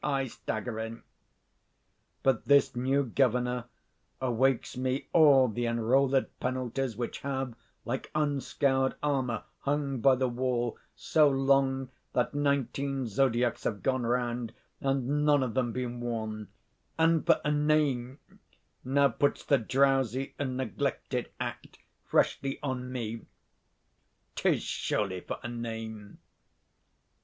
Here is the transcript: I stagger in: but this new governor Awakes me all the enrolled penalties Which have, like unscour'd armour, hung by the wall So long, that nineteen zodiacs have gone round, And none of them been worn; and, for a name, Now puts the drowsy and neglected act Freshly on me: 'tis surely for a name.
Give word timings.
I 0.03 0.25
stagger 0.25 0.79
in: 0.79 1.03
but 2.23 2.45
this 2.45 2.75
new 2.75 3.03
governor 3.03 3.65
Awakes 4.19 4.75
me 4.75 5.07
all 5.13 5.47
the 5.47 5.67
enrolled 5.67 6.25
penalties 6.39 6.97
Which 6.97 7.19
have, 7.19 7.53
like 7.85 8.09
unscour'd 8.15 8.95
armour, 9.03 9.43
hung 9.59 9.99
by 9.99 10.15
the 10.15 10.27
wall 10.27 10.79
So 10.95 11.29
long, 11.29 11.89
that 12.13 12.33
nineteen 12.33 13.05
zodiacs 13.05 13.63
have 13.63 13.83
gone 13.83 14.01
round, 14.03 14.55
And 14.79 15.23
none 15.23 15.43
of 15.43 15.53
them 15.53 15.71
been 15.71 15.99
worn; 15.99 16.47
and, 16.97 17.23
for 17.23 17.39
a 17.45 17.51
name, 17.51 18.17
Now 18.83 19.09
puts 19.09 19.45
the 19.45 19.59
drowsy 19.59 20.33
and 20.39 20.57
neglected 20.57 21.29
act 21.39 21.77
Freshly 22.07 22.57
on 22.63 22.91
me: 22.91 23.21
'tis 24.33 24.63
surely 24.63 25.21
for 25.21 25.37
a 25.43 25.47
name. 25.47 26.17